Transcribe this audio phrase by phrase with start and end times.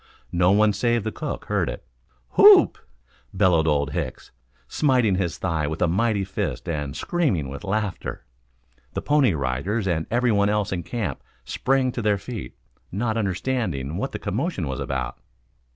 [0.31, 1.85] No one save the cook heard it.
[2.31, 2.79] "Whoop!"
[3.35, 4.31] bellowed Old Hicks,
[4.67, 8.25] smiting his thigh with a mighty fist and screaming with laughter.
[8.93, 12.55] The Pony Riders and everyone else in camp sprang to their feet,
[12.91, 15.19] not understanding what the commotion was about.